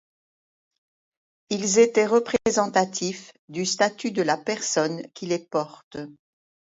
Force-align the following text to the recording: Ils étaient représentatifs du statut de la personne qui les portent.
Ils 1.51 1.77
étaient 1.77 2.07
représentatifs 2.07 3.33
du 3.49 3.67
statut 3.67 4.09
de 4.11 4.23
la 4.23 4.35
personne 4.35 5.03
qui 5.13 5.27
les 5.27 5.37
portent. 5.37 5.99